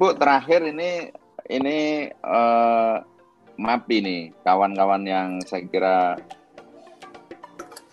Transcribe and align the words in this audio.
Bu, 0.00 0.16
terakhir 0.16 0.64
ini 0.64 1.12
ini 1.52 2.08
uh, 2.24 3.04
MAPI 3.60 3.96
nih, 4.00 4.22
kawan-kawan 4.40 5.04
yang 5.04 5.36
saya 5.44 5.68
kira 5.68 6.16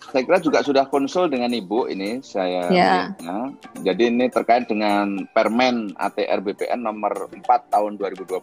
saya 0.08 0.24
kira 0.24 0.40
juga 0.40 0.64
sudah 0.64 0.88
konsul 0.88 1.28
dengan 1.28 1.52
Ibu 1.52 1.92
ini 1.92 2.24
saya 2.24 2.64
ya. 2.72 3.12
ya. 3.20 3.52
Jadi 3.84 4.08
ini 4.08 4.32
terkait 4.32 4.64
dengan 4.72 5.28
Permen 5.36 5.92
ATR 6.00 6.40
BPN 6.40 6.80
nomor 6.80 7.28
4 7.28 7.44
tahun 7.44 8.00
2020 8.00 8.40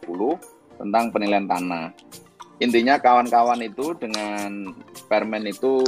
tentang 0.77 1.09
penilaian 1.09 1.49
tanah. 1.49 1.89
Intinya 2.61 3.01
kawan-kawan 3.01 3.65
itu 3.65 3.97
dengan 3.97 4.77
Permen 5.09 5.49
itu 5.49 5.81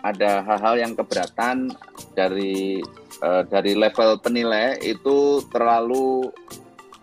ada 0.00 0.40
hal-hal 0.48 0.80
yang 0.80 0.92
keberatan 0.96 1.76
dari 2.16 2.80
uh, 3.20 3.44
dari 3.44 3.76
level 3.76 4.16
penilai 4.16 4.80
itu 4.80 5.44
terlalu 5.52 6.32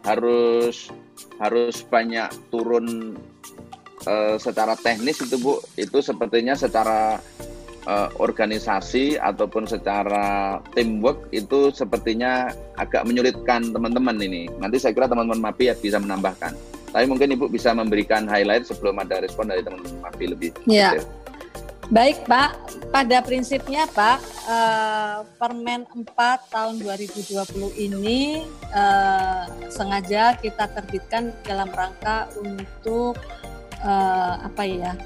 harus 0.05 0.94
harus 1.41 1.76
banyak 1.90 2.30
turun 2.54 3.18
uh, 4.05 4.38
secara 4.38 4.78
teknis 4.78 5.20
itu 5.20 5.36
Bu 5.41 5.59
itu 5.76 6.00
sepertinya 6.00 6.54
secara 6.54 7.20
uh, 7.90 8.09
organisasi 8.22 9.17
ataupun 9.17 9.66
secara 9.66 10.59
teamwork 10.78 11.30
itu 11.34 11.73
sepertinya 11.73 12.53
agak 12.78 13.06
menyulitkan 13.08 13.73
teman-teman 13.73 14.17
ini. 14.22 14.50
Nanti 14.62 14.78
saya 14.78 14.94
kira 14.94 15.09
teman-teman 15.09 15.52
MAPI 15.52 15.73
ya 15.73 15.75
bisa 15.75 15.97
menambahkan. 16.02 16.53
Tapi 16.95 17.12
mungkin 17.12 17.36
Ibu 17.36 17.52
bisa 17.52 17.75
memberikan 17.75 18.23
highlight 18.23 18.64
sebelum 18.64 19.03
ada 19.03 19.19
respon 19.19 19.52
dari 19.52 19.59
teman-teman 19.66 20.00
MAPI 20.06 20.25
lebih. 20.31 20.50
Ya. 20.64 20.95
Detail. 20.95 21.25
Baik 21.94 22.25
Pak, 22.25 22.81
pada 22.89 23.22
prinsipnya 23.22 23.86
Pak, 23.86 24.17
eh, 24.50 25.17
Permen 25.38 25.86
4 25.86 26.50
tahun 26.50 26.81
2020 26.81 27.78
ini 27.78 28.41
eh, 28.73 29.44
sengaja 29.69 30.33
kita 30.33 30.66
terbitkan 30.73 31.30
dalam 31.45 31.69
rangka 31.69 32.25
untuk 32.41 33.22
eh, 33.86 34.33
apa 34.41 34.63
ya? 34.66 34.97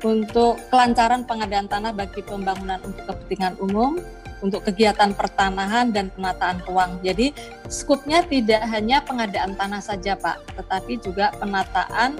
Untuk 0.00 0.56
kelancaran 0.72 1.28
pengadaan 1.28 1.68
tanah 1.68 1.92
bagi 1.92 2.24
pembangunan 2.24 2.80
untuk 2.80 3.04
kepentingan 3.04 3.60
umum, 3.60 4.00
untuk 4.40 4.64
kegiatan 4.64 5.12
pertanahan 5.12 5.92
dan 5.92 6.08
penataan 6.16 6.64
ruang. 6.64 6.96
Jadi 7.04 7.36
skupnya 7.68 8.24
tidak 8.24 8.64
hanya 8.72 9.04
pengadaan 9.04 9.52
tanah 9.52 9.84
saja 9.84 10.16
Pak, 10.16 10.56
tetapi 10.56 10.96
juga 11.00 11.32
penataan 11.36 12.16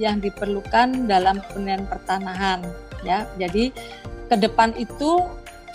yang 0.00 0.16
diperlukan 0.18 1.04
dalam 1.04 1.44
penelitian 1.52 1.84
pertanahan 1.84 2.64
ya. 3.04 3.28
Jadi 3.36 3.70
ke 4.32 4.36
depan 4.40 4.72
itu 4.80 5.20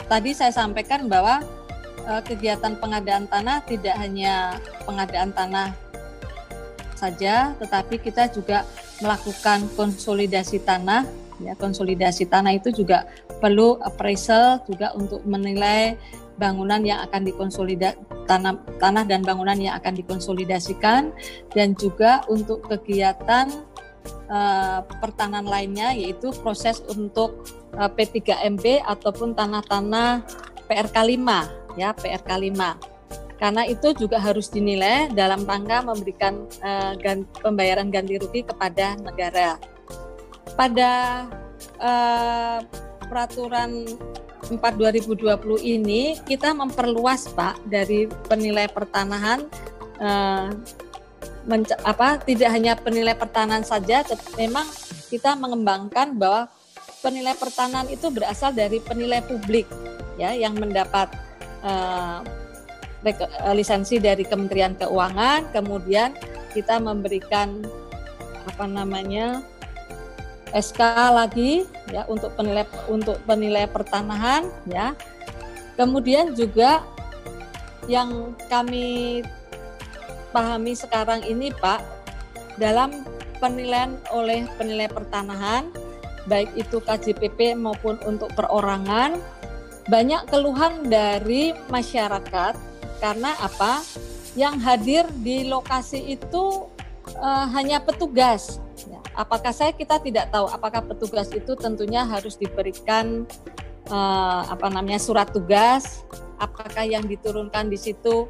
tadi 0.10 0.34
saya 0.34 0.50
sampaikan 0.50 1.06
bahwa 1.06 1.46
uh, 2.10 2.22
kegiatan 2.26 2.74
pengadaan 2.82 3.30
tanah 3.30 3.62
tidak 3.70 3.96
hanya 4.02 4.58
pengadaan 4.90 5.30
tanah 5.30 5.78
saja, 6.96 7.54
tetapi 7.60 8.00
kita 8.00 8.32
juga 8.32 8.64
melakukan 9.04 9.68
konsolidasi 9.76 10.64
tanah. 10.64 11.06
Ya, 11.44 11.52
konsolidasi 11.60 12.32
tanah 12.32 12.56
itu 12.56 12.72
juga 12.72 13.12
perlu 13.44 13.76
appraisal 13.84 14.64
juga 14.64 14.96
untuk 14.96 15.20
menilai 15.28 16.00
bangunan 16.40 16.80
yang 16.80 17.04
akan 17.04 17.28
dikonsolidasi 17.28 18.00
tanah, 18.24 18.56
tanah 18.80 19.04
dan 19.04 19.20
bangunan 19.20 19.60
yang 19.60 19.76
akan 19.76 20.00
dikonsolidasikan 20.00 21.12
dan 21.52 21.76
juga 21.76 22.24
untuk 22.32 22.64
kegiatan 22.72 23.52
uh, 24.30 24.82
pertanahan 25.02 25.46
lainnya 25.46 25.94
yaitu 25.94 26.32
proses 26.42 26.82
untuk 26.92 27.46
uh, 27.78 27.88
eh, 27.88 27.92
P3MB 27.92 28.86
ataupun 28.86 29.34
tanah-tanah 29.34 30.26
PRK 30.66 30.98
5 30.98 31.80
ya 31.80 31.92
PRK 31.94 32.30
5 32.30 32.96
karena 33.36 33.68
itu 33.68 33.92
juga 33.92 34.16
harus 34.16 34.48
dinilai 34.48 35.12
dalam 35.12 35.44
rangka 35.44 35.84
memberikan 35.84 36.48
uh, 36.64 36.96
ganti, 36.96 37.28
pembayaran 37.44 37.92
ganti 37.92 38.16
rugi 38.16 38.48
kepada 38.48 38.96
negara. 38.96 39.60
Pada 40.56 40.92
uh, 41.84 42.64
peraturan 43.12 43.84
4 44.48 44.56
2020 44.56 45.26
ini 45.62 46.16
kita 46.24 46.56
memperluas 46.56 47.28
Pak 47.36 47.66
dari 47.68 48.08
penilai 48.32 48.72
pertanahan 48.72 49.44
uh, 50.00 50.54
apa 51.86 52.22
tidak 52.26 52.50
hanya 52.50 52.74
penilai 52.74 53.14
pertahanan 53.14 53.62
saja, 53.62 54.02
memang 54.38 54.66
kita 55.14 55.38
mengembangkan 55.38 56.18
bahwa 56.18 56.50
penilai 57.06 57.38
pertahanan 57.38 57.86
itu 57.88 58.10
berasal 58.10 58.50
dari 58.50 58.82
penilai 58.82 59.22
publik 59.22 59.70
ya 60.18 60.34
yang 60.34 60.58
mendapat 60.58 61.14
uh, 61.62 62.26
lisensi 63.54 64.02
dari 64.02 64.26
Kementerian 64.26 64.74
Keuangan, 64.74 65.54
kemudian 65.54 66.18
kita 66.58 66.82
memberikan 66.82 67.62
apa 68.50 68.66
namanya 68.66 69.46
SK 70.56 70.82
lagi 71.14 71.68
ya 71.94 72.08
untuk 72.10 72.34
penilai 72.34 72.66
untuk 72.90 73.22
penilai 73.30 73.70
pertanahan 73.70 74.50
ya. 74.66 74.98
Kemudian 75.76 76.32
juga 76.34 76.80
yang 77.92 78.34
kami 78.48 79.22
pahami 80.36 80.76
sekarang 80.76 81.24
ini 81.24 81.56
Pak, 81.56 81.80
dalam 82.60 83.08
penilaian 83.40 83.96
oleh 84.12 84.44
penilai 84.60 84.92
pertanahan, 84.92 85.72
baik 86.28 86.52
itu 86.60 86.84
KJPP 86.84 87.56
maupun 87.56 87.96
untuk 88.04 88.36
perorangan, 88.36 89.16
banyak 89.88 90.28
keluhan 90.28 90.92
dari 90.92 91.56
masyarakat 91.72 92.60
karena 93.00 93.32
apa? 93.40 93.80
Yang 94.36 94.56
hadir 94.68 95.04
di 95.24 95.48
lokasi 95.48 96.20
itu 96.20 96.68
uh, 97.16 97.48
hanya 97.56 97.80
petugas. 97.80 98.60
Ya, 98.84 99.00
apakah 99.16 99.56
saya 99.56 99.72
kita 99.72 100.04
tidak 100.04 100.36
tahu 100.36 100.52
apakah 100.52 100.84
petugas 100.84 101.32
itu 101.32 101.56
tentunya 101.56 102.04
harus 102.04 102.36
diberikan 102.36 103.24
uh, 103.88 104.44
apa 104.52 104.68
namanya 104.68 105.00
surat 105.00 105.32
tugas, 105.32 106.04
apakah 106.36 106.84
yang 106.84 107.08
diturunkan 107.08 107.72
di 107.72 107.80
situ 107.80 108.28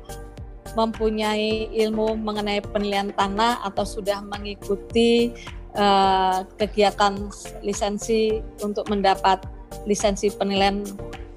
mempunyai 0.73 1.69
ilmu 1.69 2.17
mengenai 2.17 2.65
penilaian 2.65 3.13
tanah 3.13 3.61
atau 3.61 3.85
sudah 3.85 4.25
mengikuti 4.25 5.29
uh, 5.77 6.41
kegiatan 6.57 7.29
lisensi 7.61 8.41
untuk 8.65 8.89
mendapat 8.89 9.45
lisensi 9.85 10.33
penilaian 10.33 10.81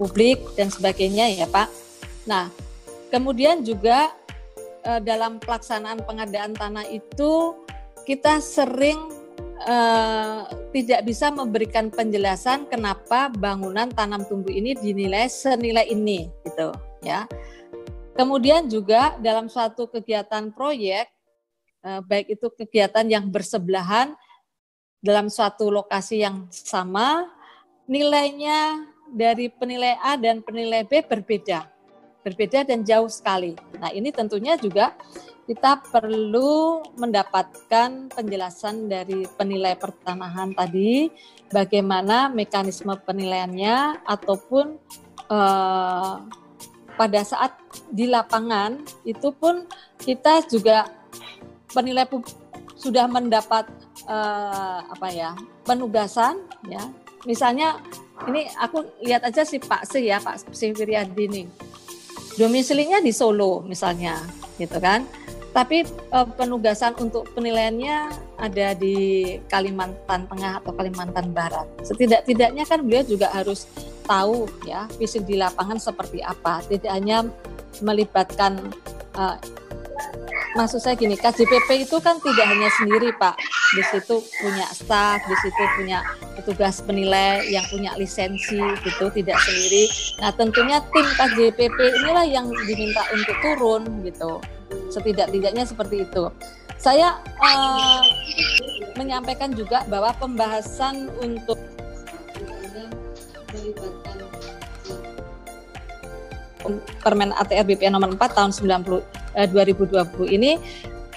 publik 0.01 0.41
dan 0.57 0.73
sebagainya 0.73 1.29
ya 1.37 1.47
Pak. 1.51 1.69
Nah, 2.25 2.49
kemudian 3.13 3.61
juga 3.61 4.15
uh, 4.87 5.01
dalam 5.03 5.37
pelaksanaan 5.43 6.01
pengadaan 6.07 6.57
tanah 6.57 6.87
itu 6.89 7.53
kita 8.09 8.41
sering 8.41 8.97
uh, 9.69 10.49
tidak 10.73 11.05
bisa 11.05 11.29
memberikan 11.35 11.91
penjelasan 11.91 12.65
kenapa 12.71 13.29
bangunan 13.37 13.91
tanam 13.93 14.25
tumbuh 14.25 14.53
ini 14.53 14.73
dinilai 14.79 15.27
senilai 15.27 15.85
ini 15.91 16.31
gitu 16.47 16.73
ya. 17.03 17.27
Kemudian 18.19 18.67
juga 18.67 19.15
dalam 19.23 19.47
suatu 19.47 19.87
kegiatan 19.87 20.51
proyek, 20.51 21.07
eh, 21.87 22.01
baik 22.03 22.35
itu 22.35 22.51
kegiatan 22.51 23.07
yang 23.07 23.31
bersebelahan 23.31 24.19
dalam 24.99 25.31
suatu 25.31 25.71
lokasi 25.71 26.27
yang 26.27 26.51
sama, 26.51 27.31
nilainya 27.87 28.91
dari 29.15 29.47
penilai 29.47 29.95
A 30.03 30.19
dan 30.19 30.43
penilai 30.43 30.83
B 30.83 30.99
berbeda, 31.07 31.71
berbeda 32.27 32.67
dan 32.67 32.83
jauh 32.83 33.07
sekali. 33.07 33.55
Nah 33.79 33.95
ini 33.95 34.11
tentunya 34.11 34.59
juga 34.59 34.99
kita 35.47 35.79
perlu 35.87 36.83
mendapatkan 36.99 38.11
penjelasan 38.11 38.91
dari 38.91 39.31
penilai 39.39 39.79
pertanahan 39.79 40.51
tadi, 40.59 41.07
bagaimana 41.55 42.27
mekanisme 42.35 42.99
penilaiannya 42.99 44.03
ataupun 44.03 44.75
eh, 45.31 46.17
pada 46.99 47.23
saat 47.23 47.55
di 47.95 48.11
lapangan 48.11 48.83
itu 49.07 49.31
pun 49.31 49.63
kita 50.03 50.43
juga 50.51 50.91
penilai 51.71 52.03
sudah 52.75 53.07
mendapat 53.07 53.71
uh, 54.11 54.83
apa 54.83 55.09
ya 55.15 55.31
penugasan 55.63 56.43
ya. 56.67 56.83
Misalnya 57.23 57.79
ini 58.27 58.51
aku 58.59 58.83
lihat 59.03 59.23
aja 59.27 59.47
si 59.47 59.63
Pak 59.63 59.87
Si 59.87 60.11
ya 60.11 60.19
Pak 60.19 60.51
Si 60.51 60.75
Wiryadi 60.75 61.47
domisilinya 62.39 63.03
di 63.03 63.15
Solo 63.15 63.63
misalnya 63.63 64.19
gitu 64.59 64.79
kan. 64.83 65.07
Tapi 65.49 65.83
uh, 66.15 66.29
penugasan 66.39 66.95
untuk 67.03 67.27
penilaiannya 67.35 68.15
ada 68.39 68.79
di 68.79 68.97
Kalimantan 69.51 70.31
Tengah 70.31 70.63
atau 70.63 70.71
Kalimantan 70.71 71.35
Barat. 71.35 71.67
Setidak-tidaknya 71.83 72.63
kan 72.63 72.85
beliau 72.87 73.03
juga 73.03 73.33
harus 73.35 73.67
tahu 74.09 74.49
ya 74.65 74.89
fisik 74.97 75.29
di 75.29 75.37
lapangan 75.37 75.77
seperti 75.77 76.25
apa. 76.25 76.65
Tidak 76.65 76.89
hanya 76.89 77.29
melibatkan 77.85 78.57
uh, 79.15 79.37
maksud 80.57 80.81
saya 80.81 80.97
gini, 80.97 81.15
KJPP 81.15 81.87
itu 81.87 81.97
kan 82.01 82.19
tidak 82.19 82.47
hanya 82.49 82.67
sendiri 82.75 83.15
Pak. 83.15 83.37
Di 83.77 83.83
situ 83.93 84.25
punya 84.41 84.67
staf, 84.73 85.21
di 85.29 85.37
situ 85.45 85.63
punya 85.77 86.01
petugas 86.35 86.81
penilai 86.81 87.45
yang 87.53 87.63
punya 87.69 87.93
lisensi 88.01 88.59
gitu, 88.83 89.13
tidak 89.13 89.37
sendiri. 89.45 89.85
Nah, 90.25 90.33
tentunya 90.33 90.81
tim 90.91 91.07
KJPP 91.15 91.79
inilah 92.03 92.25
yang 92.25 92.49
diminta 92.65 93.05
untuk 93.13 93.37
turun 93.45 93.83
gitu 94.03 94.41
Setidak-tidaknya 94.89 95.69
seperti 95.69 96.09
itu. 96.09 96.33
Saya 96.79 97.21
uh, 97.43 98.03
menyampaikan 98.97 99.53
juga 99.53 99.85
bahwa 99.91 100.15
pembahasan 100.17 101.11
untuk 101.21 101.59
Permen 107.01 107.33
ATR 107.35 107.65
BPN 107.65 107.97
nomor 107.97 108.13
4 108.15 108.37
tahun 108.37 108.51
90 108.53 109.01
eh, 109.39 109.49
2020 109.49 110.37
ini 110.37 110.61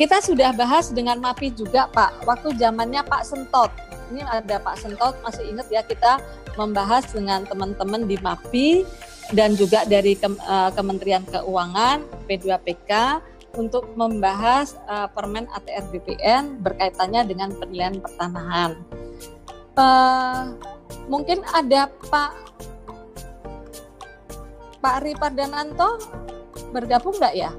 kita 0.01 0.17
sudah 0.23 0.49
bahas 0.55 0.89
dengan 0.89 1.21
MAPI 1.21 1.53
juga 1.53 1.85
Pak. 1.91 2.25
Waktu 2.25 2.57
zamannya 2.57 3.05
Pak 3.05 3.21
Sentot. 3.21 3.69
Ini 4.09 4.25
ada 4.25 4.57
Pak 4.57 4.81
Sentot 4.81 5.13
masih 5.21 5.45
ingat 5.53 5.69
ya 5.69 5.85
kita 5.85 6.17
membahas 6.57 7.05
dengan 7.13 7.45
teman-teman 7.45 8.09
di 8.09 8.17
MAPI 8.17 8.83
dan 9.31 9.55
juga 9.55 9.85
dari 9.87 10.17
Kem, 10.17 10.35
uh, 10.41 10.73
Kementerian 10.73 11.23
Keuangan 11.29 12.03
P2PK 12.27 13.21
untuk 13.55 13.93
membahas 13.93 14.75
uh, 14.87 15.07
Permen 15.11 15.47
ATR 15.51 15.85
BPN 15.91 16.59
berkaitannya 16.65 17.21
dengan 17.27 17.53
penilaian 17.55 17.99
pertanahan. 17.99 18.79
Uh, 19.75 20.55
mungkin 21.07 21.45
ada 21.55 21.87
Pak 22.11 22.31
Pak 24.81 24.93
Ari 25.05 25.13
Pardananto 25.13 26.01
bergabung 26.73 27.13
nggak 27.21 27.35
ya? 27.37 27.53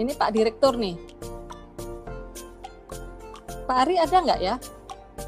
Ini 0.00 0.16
Pak 0.16 0.32
Direktur 0.32 0.80
nih. 0.80 0.96
Pak 3.68 3.76
Ari 3.84 4.00
ada 4.00 4.16
nggak 4.16 4.40
ya? 4.40 4.54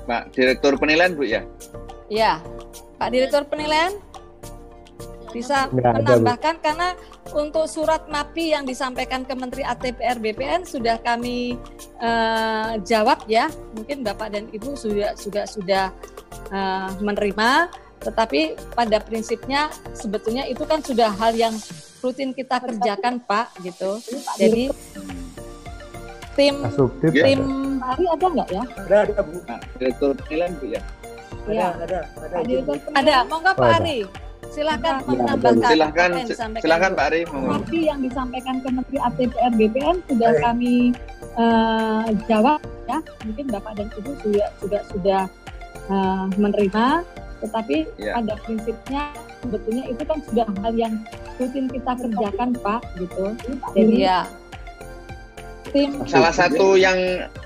Pak 0.08 0.32
Direktur 0.32 0.80
Penilaian 0.80 1.12
Bu 1.12 1.28
ya? 1.28 1.44
Iya, 2.08 2.40
Pak 2.96 3.08
Direktur 3.12 3.44
Penilaian 3.46 3.92
bisa 5.36 5.68
nggak 5.68 6.00
menambahkan 6.00 6.56
ada, 6.56 6.64
karena 6.64 6.88
untuk 7.36 7.68
surat 7.68 8.08
MAPI 8.08 8.56
yang 8.56 8.64
disampaikan 8.64 9.28
ke 9.28 9.36
Menteri 9.36 9.60
ATPR 9.60 10.16
BPN 10.16 10.64
sudah 10.64 10.96
kami 11.04 11.60
uh, 12.00 12.80
jawab 12.80 13.28
ya. 13.28 13.52
Mungkin 13.76 14.00
Bapak 14.00 14.32
dan 14.32 14.48
Ibu 14.48 14.72
sudah 14.72 15.12
sudah 15.12 15.44
sudah 15.44 15.92
uh, 16.48 16.88
menerima 17.04 17.68
tetapi 18.00 18.54
pada 18.76 19.00
prinsipnya 19.00 19.72
sebetulnya 19.96 20.44
itu 20.46 20.62
kan 20.68 20.84
sudah 20.84 21.10
hal 21.16 21.32
yang 21.32 21.54
rutin 22.04 22.30
kita 22.36 22.60
kerjakan 22.60 23.18
Pak 23.24 23.56
gitu. 23.64 23.98
Jadi 24.38 24.70
tim 26.36 26.54
tim 27.02 27.40
hari 27.80 28.04
ada 28.12 28.26
nggak 28.28 28.48
ya? 28.52 28.64
Ada 28.86 28.96
ada 29.08 29.22
Bu. 29.24 29.36
Nah, 29.48 29.60
direktur 29.80 30.10
penilaian 30.26 30.52
Bu 30.60 30.66
ya. 30.68 30.82
Iya. 31.46 31.68
Ada 31.78 31.84
ada 31.86 31.98
ada. 32.26 32.36
Ada, 32.98 33.14
mau 33.30 33.38
nggak 33.40 33.56
Pak 33.56 33.70
Ari? 33.82 34.00
Silakan 34.46 34.94
ya, 34.94 35.10
menambahkan. 35.10 35.68
Silakan, 35.68 36.10
silakan 36.62 36.90
Pak 36.96 37.06
Ari. 37.12 37.20
Tapi 37.26 37.78
yang 37.86 38.00
disampaikan 38.00 38.56
ke 38.62 38.68
Menteri 38.72 38.98
ATPR 39.02 39.52
BPN 39.52 39.96
sudah 40.06 40.30
Baik. 40.32 40.42
kami 40.42 40.74
uh, 41.36 42.06
jawab 42.30 42.60
ya. 42.86 42.98
Mungkin 43.26 43.46
Bapak 43.50 43.72
dan 43.76 43.88
Ibu 43.94 44.10
sudah 44.22 44.48
sudah 44.62 44.82
sudah 44.94 45.22
uh, 45.90 46.24
menerima 46.38 46.86
tetapi 47.42 47.86
yeah. 48.00 48.16
pada 48.16 48.34
prinsipnya 48.44 49.02
sebetulnya 49.44 49.84
itu 49.90 50.02
kan 50.04 50.18
sudah 50.24 50.46
hal 50.62 50.72
yang 50.74 50.94
rutin 51.36 51.66
kita 51.68 51.92
kerjakan 51.96 52.50
Pak 52.60 52.80
gitu. 52.96 53.24
Jadi 53.76 53.96
ya 54.06 54.24
tim 55.74 55.90
salah 56.06 56.30
satu 56.30 56.78
yang 56.78 56.96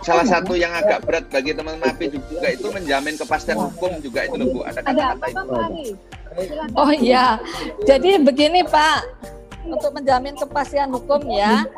salah 0.05 0.27
satu 0.29 0.53
yang 0.55 0.71
agak 0.77 1.03
berat 1.09 1.25
bagi 1.33 1.57
teman 1.57 1.81
MAPI 1.81 2.15
juga 2.15 2.49
itu 2.53 2.69
menjamin 2.69 3.17
kepastian 3.17 3.59
hukum 3.59 3.99
juga 4.05 4.29
itu 4.29 4.37
loh 4.37 4.47
Bu. 4.55 4.61
Ada 4.63 4.81
kata-kata 4.85 5.27
itu. 5.27 5.97
Oh 6.79 6.93
iya. 6.95 7.41
Jadi 7.89 8.23
begini 8.23 8.63
Pak 8.63 8.99
untuk 9.67 9.93
menjamin 9.93 10.37
kepastian 10.37 10.89
hukum 10.93 11.21
ya. 11.29 11.69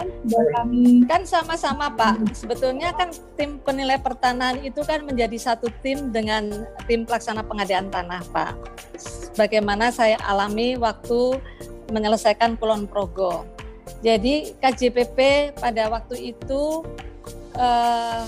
Kan 1.10 1.22
sama-sama 1.26 1.90
Pak. 1.92 2.34
Sebetulnya 2.36 2.94
kan 2.94 3.10
tim 3.34 3.58
penilai 3.62 3.98
pertanahan 3.98 4.62
itu 4.62 4.82
kan 4.86 5.02
menjadi 5.02 5.34
satu 5.38 5.66
tim 5.82 6.14
dengan 6.14 6.66
tim 6.86 7.02
pelaksana 7.02 7.42
pengadaan 7.42 7.90
tanah 7.90 8.22
Pak. 8.30 8.52
Bagaimana 9.34 9.90
saya 9.90 10.20
alami 10.22 10.78
waktu 10.78 11.40
menyelesaikan 11.90 12.56
Kulon 12.56 12.86
Progo. 12.86 13.44
Jadi 14.02 14.54
KJPP 14.58 15.52
pada 15.58 15.90
waktu 15.90 16.34
itu 16.34 16.86
eh, 17.54 18.24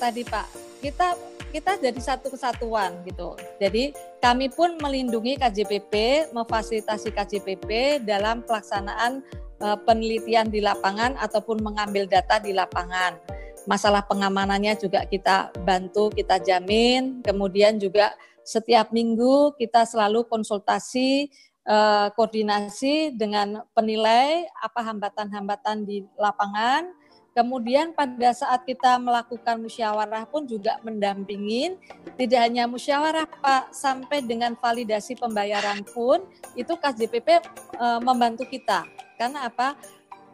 tadi 0.00 0.22
Pak, 0.24 0.46
kita 0.80 1.16
kita 1.54 1.78
jadi 1.78 2.00
satu 2.02 2.34
kesatuan 2.34 2.98
gitu. 3.06 3.38
Jadi 3.62 3.94
kami 4.24 4.48
pun 4.48 4.80
melindungi 4.80 5.36
KJPP, 5.36 5.92
memfasilitasi 6.32 7.12
KJPP 7.12 8.00
dalam 8.08 8.40
pelaksanaan 8.40 9.20
uh, 9.60 9.76
penelitian 9.84 10.48
di 10.48 10.64
lapangan 10.64 11.12
ataupun 11.20 11.60
mengambil 11.60 12.08
data 12.08 12.40
di 12.40 12.56
lapangan. 12.56 13.20
Masalah 13.68 14.00
pengamanannya 14.08 14.80
juga 14.80 15.04
kita 15.04 15.52
bantu, 15.68 16.08
kita 16.08 16.40
jamin. 16.40 17.20
Kemudian 17.20 17.76
juga 17.76 18.16
setiap 18.40 18.96
minggu 18.96 19.60
kita 19.60 19.84
selalu 19.84 20.24
konsultasi 20.24 21.28
uh, 21.68 22.08
koordinasi 22.16 23.12
dengan 23.12 23.60
penilai 23.76 24.48
apa 24.56 24.88
hambatan-hambatan 24.88 25.84
di 25.84 26.00
lapangan 26.16 26.88
Kemudian 27.34 27.90
pada 27.90 28.30
saat 28.30 28.62
kita 28.62 28.94
melakukan 29.02 29.58
musyawarah 29.58 30.22
pun 30.22 30.46
juga 30.46 30.78
mendampingin, 30.86 31.74
tidak 32.14 32.40
hanya 32.46 32.70
musyawarah 32.70 33.26
Pak, 33.26 33.74
sampai 33.74 34.22
dengan 34.22 34.54
validasi 34.54 35.18
pembayaran 35.18 35.82
pun 35.82 36.22
itu 36.54 36.70
KJPP 36.78 37.28
e, 37.74 37.86
membantu 38.06 38.46
kita. 38.46 38.86
Karena 39.18 39.50
apa? 39.50 39.74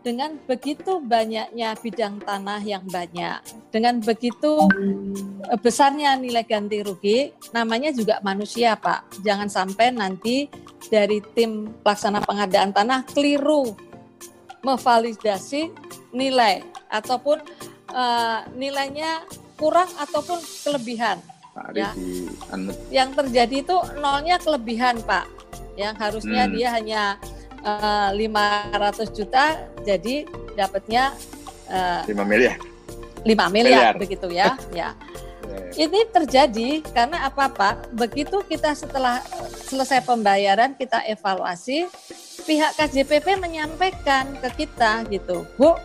Dengan 0.05 0.37
begitu 0.45 1.01
banyaknya 1.01 1.73
bidang 1.81 2.21
tanah 2.21 2.61
yang 2.65 2.85
banyak, 2.85 3.49
dengan 3.73 4.01
begitu 4.01 4.65
besarnya 5.61 6.17
nilai 6.21 6.45
ganti 6.45 6.81
rugi, 6.85 7.33
namanya 7.53 7.93
juga 7.97 8.21
manusia 8.25 8.77
Pak. 8.77 9.25
Jangan 9.25 9.49
sampai 9.49 9.93
nanti 9.93 10.49
dari 10.89 11.21
tim 11.37 11.69
pelaksana 11.85 12.25
pengadaan 12.25 12.73
tanah 12.73 13.05
keliru 13.13 13.77
memvalidasi 14.65 15.90
nilai 16.11 16.63
ataupun 16.91 17.39
uh, 17.95 18.41
nilainya 18.55 19.23
kurang 19.61 19.91
ataupun 20.01 20.41
kelebihan. 20.65 21.21
Pak 21.51 21.77
ya. 21.77 21.91
Yang 22.89 23.11
terjadi 23.21 23.57
itu 23.61 23.77
nolnya 23.99 24.39
kelebihan, 24.41 25.03
Pak. 25.03 25.27
Yang 25.75 25.95
harusnya 25.99 26.43
hmm. 26.47 26.53
dia 26.55 26.69
hanya 26.73 27.03
uh, 27.67 28.11
eh, 28.15 28.31
500 28.31 29.17
juta 29.17 29.45
jadi 29.85 30.25
dapatnya 30.57 31.13
uh, 31.69 32.03
5 32.07 32.17
miliar. 32.25 32.57
5 33.21 33.27
miliar, 33.27 33.53
miliar. 33.53 33.95
begitu 33.99 34.29
ya. 34.33 34.57
ya. 34.81 34.97
Ini 35.75 36.11
terjadi 36.11 36.83
karena 36.95 37.27
apa 37.27 37.51
Pak? 37.51 37.95
Begitu 37.95 38.43
kita 38.47 38.75
setelah 38.75 39.23
selesai 39.71 40.03
pembayaran 40.03 40.75
kita 40.75 41.03
evaluasi, 41.07 41.87
pihak 42.47 42.75
KJPP 42.75 43.39
menyampaikan 43.39 44.35
ke 44.43 44.67
kita 44.67 45.07
gitu, 45.11 45.47
Bu, 45.55 45.79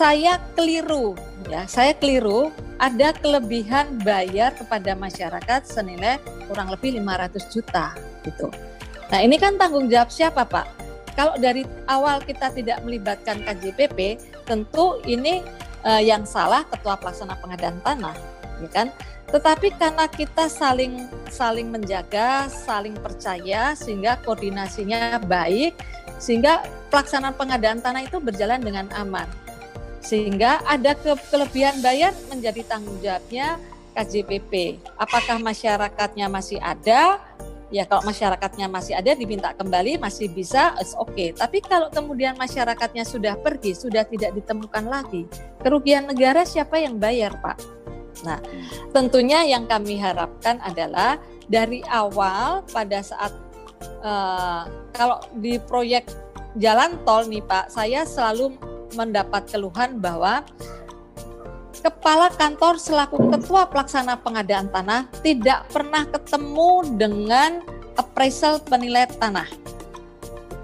saya 0.00 0.40
keliru. 0.56 1.12
Ya 1.52 1.68
saya 1.68 1.92
keliru. 1.92 2.48
Ada 2.80 3.12
kelebihan 3.20 4.00
bayar 4.00 4.56
kepada 4.56 4.96
masyarakat 4.96 5.68
senilai 5.68 6.16
kurang 6.48 6.72
lebih 6.72 6.96
500 6.96 7.52
juta 7.52 7.92
gitu. 8.24 8.48
Nah 9.12 9.20
ini 9.20 9.36
kan 9.36 9.60
tanggung 9.60 9.92
jawab 9.92 10.08
siapa 10.08 10.48
pak? 10.48 10.64
Kalau 11.12 11.36
dari 11.36 11.68
awal 11.92 12.24
kita 12.24 12.48
tidak 12.56 12.80
melibatkan 12.80 13.44
KJPP 13.44 14.16
tentu 14.48 14.96
ini 15.04 15.44
eh, 15.84 16.02
yang 16.08 16.24
salah 16.24 16.64
ketua 16.72 16.96
pelaksana 16.96 17.36
pengadaan 17.36 17.84
tanah 17.84 18.16
ya 18.64 18.68
kan? 18.72 18.88
Tetapi 19.28 19.76
karena 19.76 20.08
kita 20.08 20.48
saling 20.48 21.04
saling 21.28 21.68
menjaga 21.68 22.48
saling 22.48 22.96
percaya 22.96 23.76
sehingga 23.76 24.16
koordinasinya 24.24 25.20
baik 25.20 25.76
sehingga 26.16 26.64
pelaksanaan 26.88 27.36
pengadaan 27.36 27.84
tanah 27.84 28.08
itu 28.08 28.16
berjalan 28.24 28.64
dengan 28.64 28.88
aman 28.96 29.28
sehingga 30.00 30.64
ada 30.64 30.96
ke 30.96 31.12
kelebihan 31.28 31.78
bayar 31.84 32.16
menjadi 32.32 32.64
tanggung 32.64 32.96
jawabnya 33.04 33.60
KJPP. 33.92 34.80
Apakah 34.96 35.36
masyarakatnya 35.40 36.26
masih 36.32 36.58
ada? 36.60 37.20
Ya 37.70 37.86
kalau 37.86 38.02
masyarakatnya 38.02 38.66
masih 38.66 38.98
ada 38.98 39.14
diminta 39.14 39.54
kembali 39.54 40.02
masih 40.02 40.26
bisa, 40.26 40.74
oke. 40.98 41.14
Okay. 41.14 41.28
Tapi 41.30 41.62
kalau 41.62 41.86
kemudian 41.86 42.34
masyarakatnya 42.34 43.06
sudah 43.06 43.38
pergi, 43.38 43.78
sudah 43.78 44.02
tidak 44.02 44.34
ditemukan 44.34 44.90
lagi, 44.90 45.30
kerugian 45.62 46.10
negara 46.10 46.42
siapa 46.42 46.82
yang 46.82 46.98
bayar, 46.98 47.30
Pak? 47.38 47.62
Nah, 48.26 48.42
tentunya 48.90 49.46
yang 49.46 49.70
kami 49.70 50.02
harapkan 50.02 50.58
adalah 50.66 51.22
dari 51.46 51.86
awal 51.86 52.66
pada 52.74 53.06
saat 53.06 53.30
uh, 54.02 54.66
kalau 54.90 55.22
di 55.38 55.62
proyek 55.62 56.10
jalan 56.58 56.98
tol 57.06 57.22
nih 57.30 57.42
Pak, 57.46 57.70
saya 57.70 58.02
selalu 58.02 58.58
mendapat 58.94 59.46
keluhan 59.50 59.98
bahwa 59.98 60.42
kepala 61.80 62.28
kantor 62.36 62.76
selaku 62.76 63.32
ketua 63.32 63.64
pelaksana 63.66 64.20
pengadaan 64.20 64.68
tanah 64.68 65.08
tidak 65.24 65.64
pernah 65.72 66.04
ketemu 66.04 66.70
dengan 67.00 67.64
appraisal 67.96 68.60
penilai 68.60 69.08
tanah. 69.16 69.48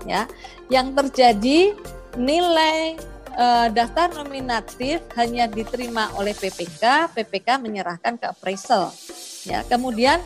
Ya, 0.06 0.30
yang 0.70 0.94
terjadi 0.94 1.74
nilai 2.14 2.94
uh, 3.34 3.68
daftar 3.70 4.12
nominatif 4.22 5.02
hanya 5.18 5.50
diterima 5.50 6.14
oleh 6.14 6.32
PPK, 6.32 7.10
PPK 7.12 7.58
menyerahkan 7.58 8.14
ke 8.16 8.26
appraisal. 8.30 8.94
Ya, 9.42 9.62
kemudian 9.66 10.22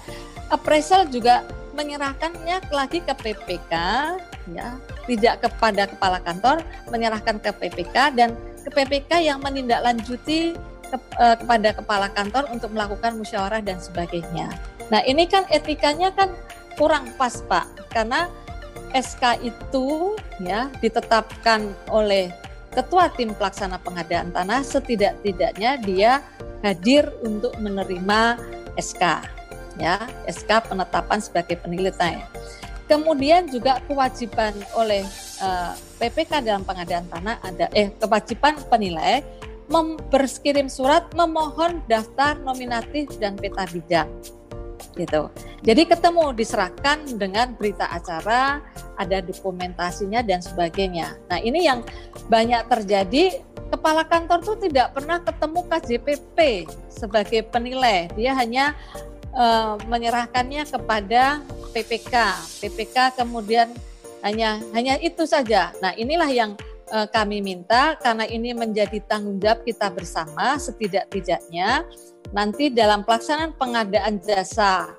appraisal 0.48 1.08
juga 1.08 1.44
menyerahkannya 1.72 2.60
lagi 2.72 3.00
ke 3.00 3.14
PPK, 3.14 3.72
ya, 4.48 4.80
tidak 5.04 5.44
kepada 5.44 5.90
kepala 5.90 6.18
kantor, 6.24 6.64
menyerahkan 6.88 7.36
ke 7.42 7.50
PPK 7.52 7.96
dan 8.16 8.32
ke 8.64 8.70
PPK 8.72 9.20
yang 9.24 9.38
menindaklanjuti 9.44 10.56
ke, 10.88 10.96
uh, 11.20 11.36
kepada 11.38 11.76
kepala 11.76 12.08
kantor 12.12 12.48
untuk 12.50 12.72
melakukan 12.72 13.20
musyawarah 13.20 13.60
dan 13.60 13.78
sebagainya. 13.78 14.48
Nah, 14.90 15.00
ini 15.06 15.28
kan 15.28 15.46
etikanya 15.52 16.10
kan 16.10 16.34
kurang 16.74 17.12
pas, 17.14 17.44
Pak, 17.46 17.92
karena 17.94 18.26
SK 18.90 19.38
itu 19.46 20.18
ya 20.42 20.66
ditetapkan 20.82 21.70
oleh 21.86 22.34
ketua 22.74 23.10
tim 23.14 23.34
pelaksana 23.34 23.78
pengadaan 23.82 24.34
tanah 24.34 24.62
setidak-tidaknya 24.66 25.78
dia 25.82 26.12
hadir 26.62 27.10
untuk 27.22 27.54
menerima 27.58 28.38
SK 28.78 29.02
ya 29.78 29.96
SK 30.26 30.70
penetapan 30.70 31.18
sebagai 31.22 31.58
penilai. 31.58 32.20
Kemudian 32.90 33.46
juga 33.46 33.78
kewajiban 33.86 34.50
oleh 34.74 35.06
uh, 35.38 35.70
eh, 36.02 36.10
PPK 36.10 36.42
dalam 36.42 36.66
pengadaan 36.66 37.06
tanah 37.06 37.38
ada 37.38 37.70
eh 37.70 37.94
kewajiban 37.94 38.58
penilai 38.66 39.22
berkirim 40.10 40.66
surat 40.66 41.06
memohon 41.14 41.78
daftar 41.86 42.34
nominatif 42.42 43.06
dan 43.22 43.38
peta 43.38 43.62
bidang 43.70 44.10
gitu. 44.98 45.30
Jadi 45.62 45.86
ketemu 45.86 46.34
diserahkan 46.34 47.06
dengan 47.14 47.54
berita 47.54 47.86
acara, 47.86 48.58
ada 48.98 49.22
dokumentasinya 49.22 50.26
dan 50.26 50.42
sebagainya. 50.42 51.14
Nah 51.30 51.38
ini 51.38 51.70
yang 51.70 51.86
banyak 52.26 52.66
terjadi. 52.66 53.38
Kepala 53.70 54.02
kantor 54.02 54.42
tuh 54.42 54.58
tidak 54.58 54.98
pernah 54.98 55.22
ketemu 55.22 55.62
KJPP 55.70 56.38
sebagai 56.90 57.46
penilai. 57.54 58.10
Dia 58.18 58.34
hanya 58.34 58.74
uh, 59.30 59.78
menyerahkannya 59.86 60.66
kepada 60.66 61.38
PPK. 61.70 62.14
PPK 62.60 63.16
kemudian 63.16 63.70
hanya 64.20 64.60
hanya 64.76 65.00
itu 65.00 65.24
saja. 65.24 65.72
Nah 65.80 65.96
inilah 65.96 66.28
yang 66.28 66.52
uh, 66.92 67.06
kami 67.08 67.40
minta 67.40 67.96
karena 67.98 68.26
ini 68.26 68.52
menjadi 68.52 69.00
tanggung 69.06 69.38
jawab 69.38 69.62
kita 69.64 69.88
bersama 69.88 70.58
setidak-tidaknya 70.58 71.86
nanti 72.34 72.70
dalam 72.70 73.02
pelaksanaan 73.06 73.56
pengadaan 73.56 74.20
jasa 74.22 74.94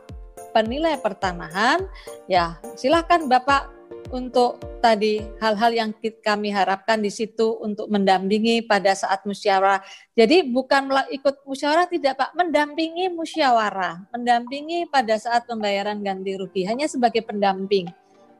penilai 0.52 1.00
pertanahan 1.00 1.80
ya 2.28 2.60
silakan 2.76 3.32
Bapak 3.32 3.81
untuk 4.10 4.58
tadi 4.82 5.22
hal-hal 5.38 5.72
yang 5.72 5.90
kami 6.26 6.50
harapkan 6.50 6.98
di 6.98 7.14
situ 7.14 7.62
untuk 7.62 7.86
mendampingi 7.94 8.66
pada 8.66 8.98
saat 8.98 9.22
musyawarah. 9.24 9.86
Jadi 10.18 10.50
bukan 10.50 10.90
ikut 11.14 11.46
musyawarah 11.46 11.86
tidak 11.86 12.18
Pak, 12.18 12.34
mendampingi 12.34 13.14
musyawarah, 13.14 14.10
mendampingi 14.10 14.90
pada 14.90 15.22
saat 15.22 15.46
pembayaran 15.46 16.02
ganti 16.02 16.34
rugi 16.34 16.66
hanya 16.66 16.90
sebagai 16.90 17.22
pendamping. 17.22 17.88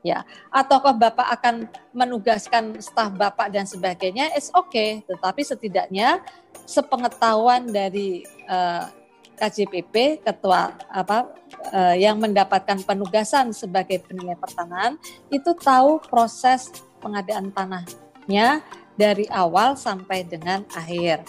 Ya, 0.02 0.26
ataukah 0.50 0.98
Bapak 0.98 1.30
akan 1.38 1.70
menugaskan 1.94 2.82
staf 2.82 3.14
Bapak 3.14 3.54
dan 3.54 3.70
sebagainya, 3.70 4.34
it's 4.34 4.50
okay, 4.50 4.98
tetapi 5.06 5.46
setidaknya 5.46 6.18
sepengetahuan 6.66 7.70
dari 7.70 8.26
uh, 8.50 8.90
KJPP 9.38 10.26
ketua 10.26 10.74
apa 10.90 11.41
eh, 11.70 12.02
yang 12.02 12.18
mendapatkan 12.18 12.82
penugasan 12.82 13.54
sebagai 13.54 14.02
penilai 14.02 14.34
pertanahan 14.34 14.98
itu 15.30 15.54
tahu 15.54 16.02
proses 16.10 16.72
pengadaan 16.98 17.54
tanahnya 17.54 18.62
dari 18.98 19.26
awal 19.30 19.78
sampai 19.78 20.26
dengan 20.26 20.66
akhir. 20.74 21.22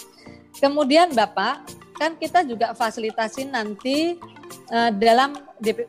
Kemudian 0.57 1.13
Bapak, 1.13 1.65
kan 1.97 2.17
kita 2.17 2.45
juga 2.45 2.73
fasilitasi 2.73 3.49
nanti 3.49 4.17
eh, 4.69 4.91
dalam 4.97 5.37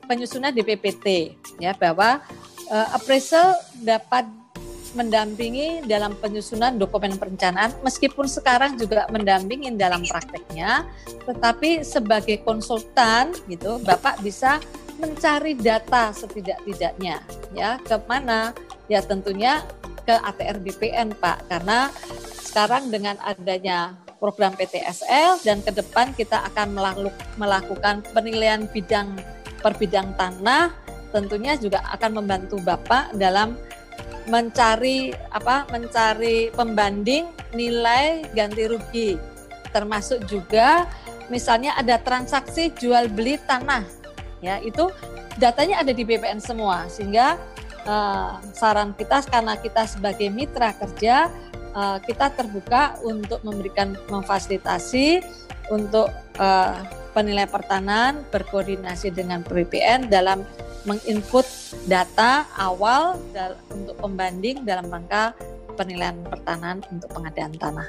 penyusunan 0.07 0.53
DPPT 0.53 1.37
ya 1.59 1.73
bahwa 1.75 2.21
eh, 2.69 2.89
appraisal 2.95 3.57
dapat 3.81 4.44
mendampingi 4.95 5.85
dalam 5.85 6.15
penyusunan 6.19 6.79
dokumen 6.79 7.19
perencanaan 7.19 7.75
meskipun 7.83 8.31
sekarang 8.31 8.79
juga 8.79 9.07
mendampingi 9.11 9.75
dalam 9.75 10.07
prakteknya 10.07 10.87
tetapi 11.27 11.83
sebagai 11.83 12.43
konsultan 12.47 13.35
gitu 13.51 13.83
Bapak 13.83 14.23
bisa 14.23 14.63
mencari 14.99 15.59
data 15.59 16.15
setidak-tidaknya 16.15 17.19
ya. 17.53 17.79
Ke 17.83 17.99
mana? 18.07 18.55
Ya 18.87 19.03
tentunya 19.03 19.65
ke 20.05 20.15
ATR 20.15 20.61
BPN 20.61 21.17
Pak. 21.19 21.49
Karena 21.51 21.91
sekarang 22.45 22.93
dengan 22.93 23.19
adanya 23.25 23.99
program 24.23 24.55
PTSL 24.55 25.43
dan 25.43 25.61
ke 25.61 25.75
depan 25.75 26.15
kita 26.15 26.47
akan 26.53 26.79
melakukan 27.37 28.07
penilaian 28.15 28.65
bidang 28.71 29.19
per 29.61 29.75
bidang 29.77 30.13
tanah 30.17 30.73
tentunya 31.13 31.55
juga 31.55 31.85
akan 31.95 32.25
membantu 32.25 32.59
Bapak 32.63 33.15
dalam 33.17 33.55
mencari 34.29 35.13
apa 35.33 35.69
mencari 35.69 36.49
pembanding 36.53 37.29
nilai 37.53 38.25
ganti 38.33 38.65
rugi. 38.69 39.11
Termasuk 39.71 40.25
juga 40.31 40.89
misalnya 41.29 41.75
ada 41.77 41.99
transaksi 41.99 42.71
jual 42.77 43.09
beli 43.11 43.41
tanah 43.49 43.85
ya 44.45 44.61
itu 44.61 44.93
datanya 45.41 45.81
ada 45.81 45.93
di 45.93 46.05
BPN 46.05 46.41
semua. 46.41 46.87
Sehingga 46.89 47.41
uh, 47.89 48.41
saran 48.53 48.93
kita 48.97 49.25
karena 49.29 49.57
kita 49.61 49.89
sebagai 49.89 50.29
mitra 50.29 50.77
kerja 50.77 51.33
uh, 51.75 51.99
kita 52.01 52.33
terbuka 52.33 52.97
untuk 53.05 53.41
memberikan 53.43 53.97
memfasilitasi 54.09 55.21
untuk 55.73 56.09
uh, 56.39 56.77
penilai 57.15 57.47
pertanahan 57.47 58.27
berkoordinasi 58.29 59.15
dengan 59.15 59.41
BPN 59.47 60.11
dalam 60.11 60.43
menginput 60.85 61.47
data 61.85 62.49
awal 62.57 63.21
untuk 63.73 63.97
pembanding 64.01 64.65
dalam 64.65 64.89
rangka 64.89 65.37
penilaian 65.75 66.17
pertanahan 66.25 66.79
untuk 66.89 67.11
pengadaan 67.13 67.53
tanah. 67.59 67.89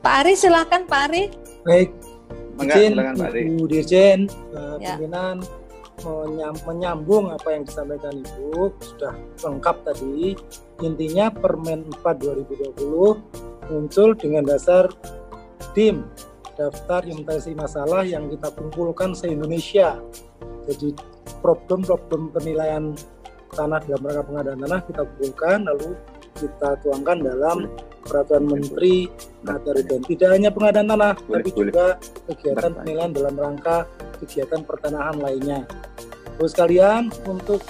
Pak 0.00 0.14
Ari 0.24 0.34
silakan 0.38 0.86
Pak 0.86 1.00
Ari. 1.10 1.22
Baik. 1.66 1.90
Izin 2.56 2.96
Ibu 2.96 3.68
Dirjen, 3.68 4.32
uh, 4.56 4.80
ya. 4.80 4.96
pimpinan 4.96 5.44
menyambung 6.64 7.32
apa 7.32 7.52
yang 7.52 7.68
disampaikan 7.68 8.24
Ibu 8.24 8.72
sudah 8.80 9.14
lengkap 9.44 9.76
tadi. 9.84 10.36
Intinya 10.80 11.28
Permen 11.32 11.88
4 12.00 12.80
2020 12.80 13.72
muncul 13.72 14.08
dengan 14.16 14.44
dasar 14.44 14.88
tim 15.76 16.04
daftar 16.56 17.04
inventarisasi 17.04 17.52
masalah 17.52 18.02
yang 18.04 18.32
kita 18.32 18.48
kumpulkan 18.56 19.12
se-Indonesia. 19.12 20.00
Jadi 20.64 20.96
problem-problem 21.44 22.32
penilaian 22.32 22.96
tanah 23.52 23.80
dalam 23.84 24.02
rangka 24.02 24.22
pengadaan 24.26 24.58
tanah 24.64 24.80
kita 24.86 25.02
kumpulkan 25.04 25.58
lalu 25.66 25.90
kita 26.36 26.68
tuangkan 26.84 27.18
dalam 27.24 27.58
peraturan 28.04 28.44
menteri 28.46 29.08
materi 29.42 29.82
dan 29.82 30.00
tidak 30.04 30.28
hanya 30.36 30.50
pengadaan 30.52 30.88
tanah 30.92 31.12
boleh, 31.16 31.32
tapi 31.32 31.48
boleh. 31.50 31.58
juga 31.58 31.86
kegiatan 32.28 32.70
penilaian 32.76 33.12
dalam 33.12 33.34
rangka 33.34 33.76
kegiatan 34.22 34.60
pertanahan 34.62 35.16
lainnya. 35.18 35.60
Terus 36.36 36.52
kalian 36.52 37.08
untuk 37.24 37.64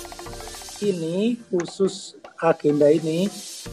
ini 0.82 1.38
khusus 1.48 2.18
agenda 2.42 2.90
ini 2.90 3.30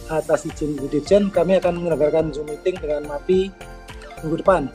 atas 0.07 0.48
izin 0.48 0.79
Bu 0.79 0.88
Dirjen 0.88 1.27
kami 1.33 1.60
akan 1.60 1.83
menyelenggarakan 1.83 2.31
Zoom 2.31 2.48
meeting 2.48 2.79
dengan 2.79 3.03
MAPI 3.12 3.51
minggu 4.24 4.39
depan 4.39 4.72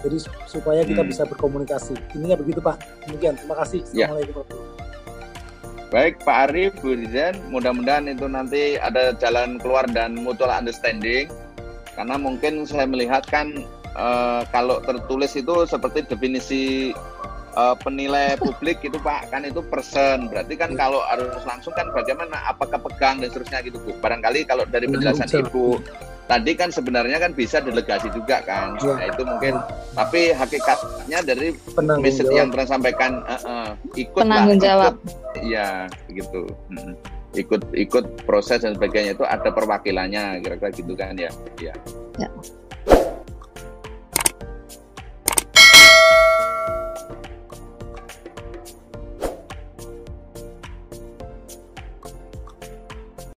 jadi 0.00 0.16
supaya 0.48 0.80
kita 0.82 1.04
hmm. 1.04 1.10
bisa 1.12 1.22
berkomunikasi. 1.28 1.94
Ininya 2.16 2.36
begitu 2.40 2.60
Pak. 2.64 2.80
Demikian. 3.08 3.36
Terima 3.36 3.56
kasih. 3.60 3.84
Ya. 3.92 4.08
Assalamualaikum. 4.08 4.44
Ya. 4.48 4.69
Baik 5.90 6.22
Pak 6.22 6.54
Arif, 6.54 6.72
Bu 6.78 6.94
Rizan, 6.94 7.34
mudah-mudahan 7.50 8.06
itu 8.06 8.30
nanti 8.30 8.78
ada 8.78 9.10
jalan 9.18 9.58
keluar 9.58 9.90
dan 9.90 10.14
mutual 10.14 10.54
understanding. 10.54 11.26
Karena 11.98 12.14
mungkin 12.14 12.62
saya 12.62 12.86
melihat 12.86 13.26
kan 13.26 13.66
uh, 13.98 14.46
kalau 14.54 14.78
tertulis 14.86 15.34
itu 15.34 15.66
seperti 15.66 16.06
definisi 16.06 16.94
uh, 17.58 17.74
penilai 17.74 18.38
publik 18.42 18.82
itu 18.86 18.98
Pak 19.02 19.34
kan 19.34 19.42
itu 19.42 19.62
persen 19.66 20.30
berarti 20.30 20.54
kan 20.54 20.74
ya. 20.74 20.86
kalau 20.86 21.02
harus 21.10 21.42
langsung 21.42 21.74
kan 21.74 21.90
bagaimana 21.90 22.38
apakah 22.46 22.78
pegang 22.78 23.18
dan 23.18 23.28
seterusnya 23.34 23.60
gitu 23.66 23.82
Bu 23.82 23.98
barangkali 23.98 24.46
kalau 24.46 24.62
dari 24.70 24.86
penjelasan 24.86 25.26
Ibu 25.26 25.82
tadi 26.30 26.54
kan 26.54 26.70
sebenarnya 26.70 27.18
kan 27.18 27.34
bisa 27.34 27.58
delegasi 27.58 28.06
juga 28.14 28.38
kan. 28.46 28.78
Ya. 28.78 28.94
nah 28.94 29.06
itu 29.10 29.22
mungkin. 29.26 29.54
Tapi 29.98 30.30
hakikatnya 30.30 31.18
dari 31.26 31.58
message 31.98 32.30
yang 32.30 32.54
pernah 32.54 32.68
sampaikan 32.70 33.26
uh, 33.26 33.34
uh, 33.42 33.70
ikut. 33.98 34.22
penanggung 34.22 34.62
jawab. 34.62 34.94
Iya 35.42 35.90
begitu. 36.06 36.46
Ikut 37.34 37.62
ikut 37.74 38.22
proses 38.22 38.62
dan 38.62 38.78
sebagainya 38.78 39.18
itu 39.18 39.26
ada 39.26 39.50
perwakilannya 39.50 40.38
kira-kira 40.46 40.70
gitu 40.70 40.94
kan 40.94 41.18
ya. 41.18 41.34
Ya, 41.58 41.74
ya. 42.22 42.30